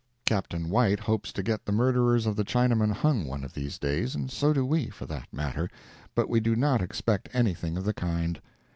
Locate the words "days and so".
3.77-4.51